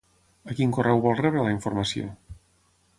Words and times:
A 0.51 0.55
quin 0.59 0.73
correu 0.77 1.03
vol 1.05 1.21
rebre 1.21 1.45
la 1.49 1.55
informació? 1.59 2.11